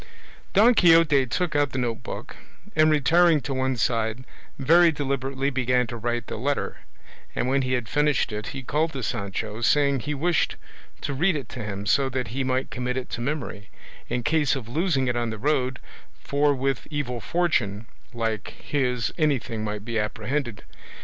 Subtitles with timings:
[0.53, 2.35] Don Quixote took out the note book,
[2.75, 4.25] and, retiring to one side,
[4.57, 6.77] very deliberately began to write the letter,
[7.35, 10.55] and when he had finished it he called to Sancho, saying he wished
[11.01, 13.69] to read it to him, so that he might commit it to memory,
[14.09, 15.77] in case of losing it on the road;
[16.19, 20.63] for with evil fortune like his anything might be apprehended.